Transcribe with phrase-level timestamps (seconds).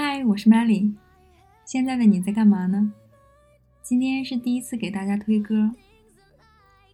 [0.00, 0.94] 嗨，我是 Melly。
[1.64, 2.92] 现在的你在干嘛呢？
[3.82, 5.74] 今天是第一次给大家推歌。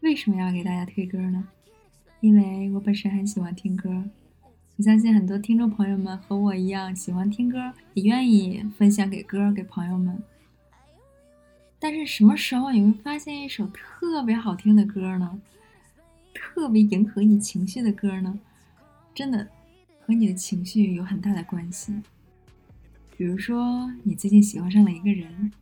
[0.01, 1.47] 为什么要给大家推歌呢？
[2.21, 4.05] 因为我本身很喜欢听歌。
[4.77, 10.23] 我相信很多听众朋友们和我一样喜欢听歌，也愿意分享给歌给朋友们。
[11.79, 15.39] 但是什么时候你会发现一首特别好听的歌呢？
[16.33, 18.41] 特别迎合你情绪的歌呢？
[19.15, 19.47] 真的
[20.01, 21.93] 和你的情绪有很大的关系。
[23.17, 25.53] 比如说，你最近喜欢上了一个人，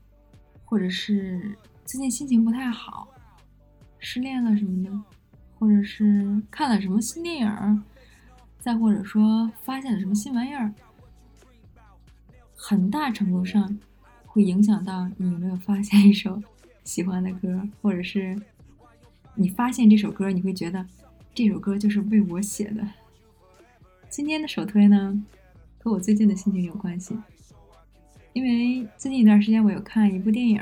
[0.65, 3.09] 或者是最近心情不太好，
[3.99, 4.91] 失恋了什么的，
[5.59, 7.85] 或者是看了什么新电影，
[8.59, 10.73] 再或者说发现了什么新玩意儿，
[12.55, 13.79] 很大程度上
[14.25, 16.43] 会影响到你有没有发现一首
[16.85, 18.35] 喜欢的歌，或者是
[19.35, 20.87] 你发现这首歌，你会觉得
[21.35, 22.83] 这首歌就是为我写的。
[24.09, 25.23] 今天的首推呢，
[25.79, 27.15] 和我最近的心情有关系。
[28.33, 30.59] 因为最近一段时间，我有看一部电影，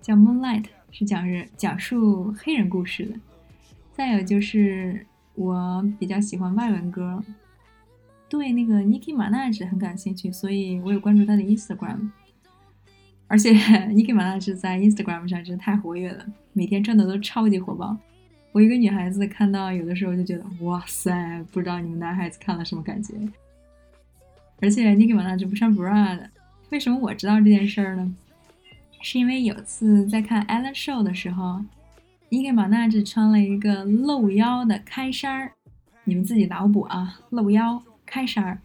[0.00, 3.16] 叫《Moonlight》，是讲人讲述黑人故事的。
[3.92, 5.04] 再有就是
[5.34, 7.22] 我比较喜欢外文歌，
[8.28, 12.10] 对那个 Nicki Minaj 很感兴趣，所以我有关注他的 Instagram。
[13.26, 13.52] 而且
[13.90, 17.96] Nicki Minaj 在 Instagram 上真的太活跃了，每天转的都超级火爆。
[18.52, 23.14] 我一个女孩子看到有的时候就觉得，哇塞，不知道你们男孩子看了什么感觉。
[24.60, 26.30] 而且 Nicki Minaj 不穿 bra 的。
[26.70, 28.14] 为什么我知道这件事儿呢？
[29.02, 31.64] 是因为有次在看 Ellen Show 的时候，
[32.28, 35.52] 伊格玛纳只穿了一个露腰的开衫儿，
[36.04, 38.60] 你们自己脑补啊，露腰开衫儿。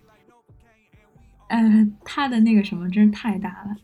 [1.48, 3.76] 呃，他的那个什么真是太大了，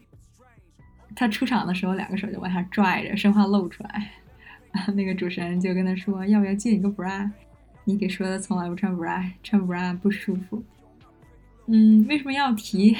[1.16, 4.12] 他出场的时候两个手就往下拽着，生怕露出来。
[4.96, 7.30] 那个主持人就跟他说：“要不要借你个 bra？”
[7.84, 10.64] 你给说的从来不穿 bra，穿 bra 不舒服。
[11.68, 12.96] 嗯，为什么要提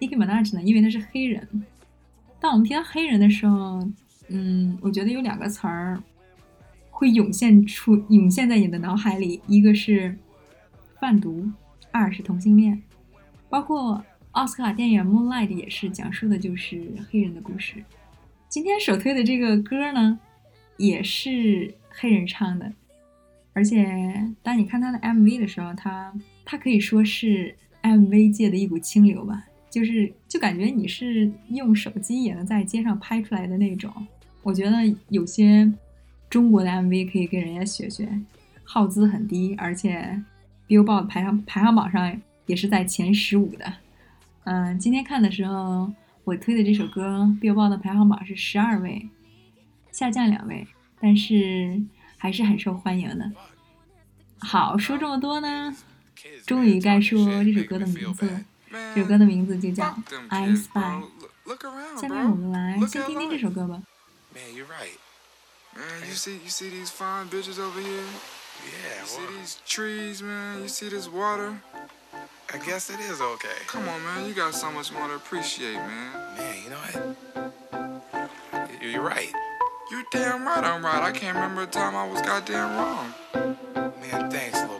[0.00, 0.62] ？Nicki Minaj 呢？
[0.62, 1.64] 因为他是黑人。
[2.38, 3.80] 当我们提到黑人的时候，
[4.28, 6.02] 嗯，我觉得有两个词儿
[6.90, 10.16] 会涌现出、涌现在你的脑海里，一个是
[11.00, 11.50] 贩毒，
[11.90, 12.82] 二是同性恋。
[13.48, 17.82] 包括奥斯卡电影《Moonlight》也是讲述的就是黑人的故事。
[18.48, 20.18] 今天首推的这个歌呢，
[20.76, 22.72] 也是黑人唱的，
[23.54, 26.12] 而且当你看他的 MV 的时候，他
[26.44, 29.46] 他可以说是 MV 界的一股清流吧。
[29.76, 33.92] 就是就感觉你是用手机也能在街上拍出来的那种，
[34.42, 34.78] 我觉得
[35.10, 35.70] 有些
[36.30, 38.08] 中国的 MV 可以跟人家学学，
[38.64, 40.22] 耗资很低，而且
[40.66, 43.70] Billboard 排行排行榜上也是在前十五的。
[44.44, 45.92] 嗯，今天看的时候
[46.24, 49.10] 我推的这首歌 Billboard 的排行榜是十二位，
[49.92, 50.66] 下降两位，
[50.98, 51.82] 但是
[52.16, 53.30] 还是很受欢迎的。
[54.38, 55.76] 好，说这么多呢，
[56.46, 58.40] 终于该说这首歌的名字了。
[58.75, 59.85] 这首歌的名字就叫《
[60.29, 60.69] I Spy》。
[61.99, 63.81] 下面我们来先听听这首歌吧。
[64.33, 64.97] Man, you're right.
[65.75, 68.05] Man, you see, you see these fine bitches over here?
[68.63, 69.01] Yeah.
[69.01, 70.61] You see these trees, man?
[70.61, 71.59] You see this water?
[72.53, 73.55] I guess it is okay.
[73.67, 74.27] Come on, man.
[74.27, 76.11] You got so much more to appreciate, man.
[76.37, 77.51] Man, you know what?
[78.81, 79.31] You're right.
[79.89, 81.01] You're damn right I'm right.
[81.01, 83.13] I can't remember a time I was goddamn wrong.
[84.01, 84.74] Man, thanks, little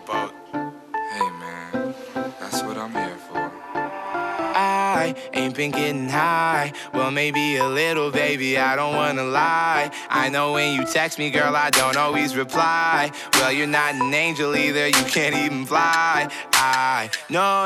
[5.55, 6.73] Ain't getting high.
[6.93, 9.91] Well, maybe a little, baby, I don't wanna lie.
[10.11, 13.11] I know when you text me, girl, I don't always reply.
[13.35, 16.29] Well, you're not an angel either, you can't even fly.
[16.53, 17.11] I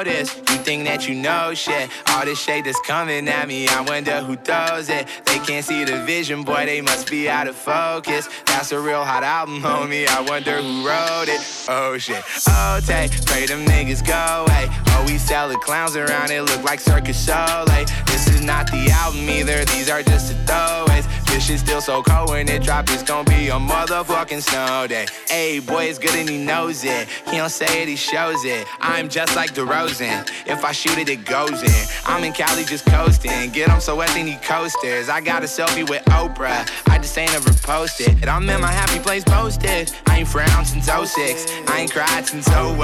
[0.04, 1.88] this, you think that you know shit.
[2.08, 5.06] All this shade that's coming at me, I wonder who throws it.
[5.26, 8.28] They can't see the vision, boy, they must be out of focus.
[8.46, 10.06] That's a real hot album, homie.
[10.06, 11.40] I wonder who wrote it.
[11.68, 12.22] Oh shit.
[12.48, 14.66] Oh, take, pray them niggas go away.
[14.88, 17.69] Oh, we sell the clowns around, it look like circus show.
[17.70, 21.19] Like, this is not the album either, these are just the throwaways.
[21.30, 25.06] This shit still so cold when it drop, it's gonna be a motherfucking snow day.
[25.28, 27.08] Hey, boy, it's good and he knows it.
[27.30, 28.66] He don't say it, he shows it.
[28.80, 30.28] I'm just like DeRozan.
[30.46, 31.86] If I shoot it, it goes in.
[32.04, 33.50] I'm in Cali just coasting.
[33.50, 35.08] Get on so wet, they need coasters.
[35.08, 36.68] I got a selfie with Oprah.
[36.88, 38.08] I just ain't ever posted.
[38.08, 39.92] And I'm in my happy place posted.
[40.08, 41.46] I ain't frowned since 06.
[41.68, 42.76] I ain't cried since 01.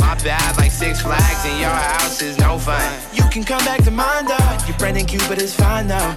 [0.00, 2.82] My bad, like six flags in your house is no fun.
[3.14, 4.58] You can come back to mine though.
[4.66, 6.16] Your friend and Cupid is fine though.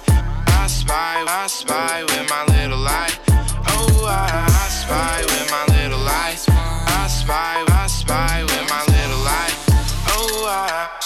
[0.91, 3.17] I spy, I spy with my little light.
[3.29, 6.31] Oh, I, I spy with my little light.
[6.31, 7.70] I spy, I spy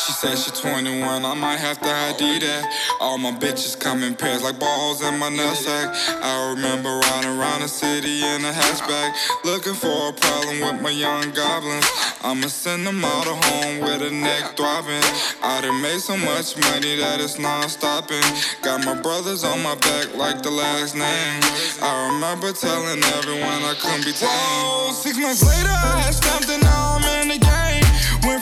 [0.05, 2.69] She said she 21, I might have to ID that.
[3.01, 5.89] All my bitches come in pairs like balls in my nutsack.
[6.21, 10.91] I remember riding around the city in a hatchback, looking for a problem with my
[10.91, 11.89] young goblins.
[12.21, 15.01] I'ma send them all to home with a neck throbbing.
[15.41, 18.29] I done made so much money that it's non-stopping.
[18.61, 21.41] Got my brothers on my back like the last name.
[21.81, 24.29] I remember telling everyone I couldn't be tamed.
[24.29, 27.64] Whoa, six months later I had and now I'm in the game.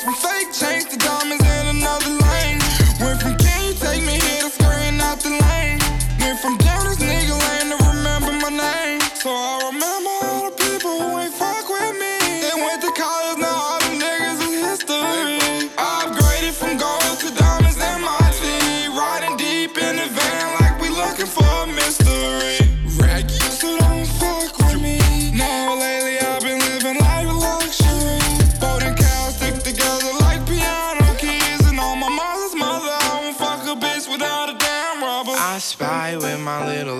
[0.03, 2.59] From fake chains to diamonds in another lane.
[2.99, 5.79] Went from you take me here to screen out the lane.
[6.19, 8.99] Went from down this nigga lane to remember my name.
[9.15, 12.19] So I remember all the people who ain't fuck with me.
[12.43, 15.71] They went to college, now all them niggas is history.
[15.79, 18.91] I upgraded from gold to diamonds in my teeth.
[18.91, 22.42] Riding deep in the van like we looking for a mystery.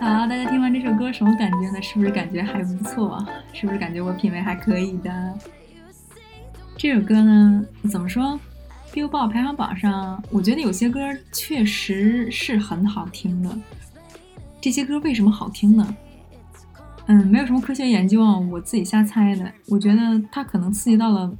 [0.00, 1.82] 好，大家听完这首歌什么感觉呢？
[1.82, 3.24] 是不是感觉还不错？
[3.52, 5.38] 是不是感觉我品味还可以的？
[6.76, 8.38] 这首歌呢，怎么说
[8.92, 11.00] ？Billboard 排行榜上，我觉得有些歌
[11.32, 13.50] 确实是很好听的。
[14.60, 15.96] 这些歌为什么好听呢？
[17.08, 19.50] 嗯，没有什么科学研究啊，我自己瞎猜的。
[19.66, 21.34] 我觉得它可能刺激到了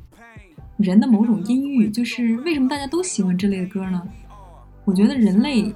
[0.79, 4.03] 人的某种音域，就是为什么大家都喜欢这类的歌呢？
[4.87, 5.71] 我觉得人类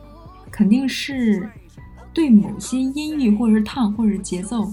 [0.51, 1.47] 肯定是
[2.15, 4.73] 对某些音域或者是烫或者是节奏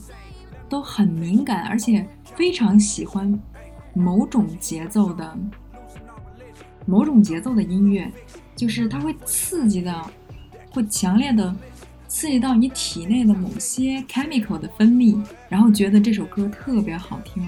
[0.69, 3.38] 都很敏感，而且非常喜欢
[3.94, 5.38] 某种节奏的
[6.86, 8.10] 某种节奏的音乐，
[8.56, 10.10] 就是它会刺激到，
[10.72, 11.54] 会强烈的
[12.09, 17.41] 刺激到你体内的某些 chemical 的分泌，然后觉得这首歌特别好听。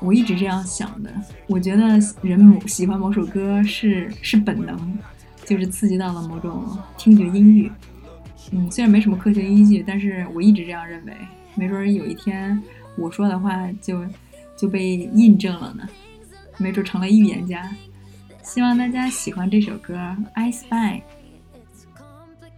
[0.00, 1.12] 我一直这样想的，
[1.46, 4.98] 我觉得人某喜欢某首歌是是本能，
[5.44, 7.70] 就是刺激到了某种听觉音域。
[8.50, 11.12] 嗯，虽然没什么科学依据，但是我一直这样认为。
[11.54, 12.60] 没准有一天
[12.96, 14.02] 我说的话就
[14.56, 15.86] 就被印证了呢，
[16.56, 17.70] 没准成了预言家。
[18.42, 19.94] 希望大家喜欢这首歌
[20.32, 21.00] 《I Spy》。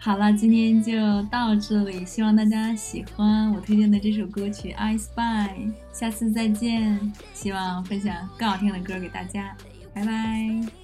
[0.05, 0.93] 好了，今天就
[1.31, 5.49] 到这里，希望大家喜欢我推荐的这首歌曲《I Spy》。
[5.95, 9.57] 下次再见，希望分享更好听的歌给大家，
[9.95, 10.84] 拜拜。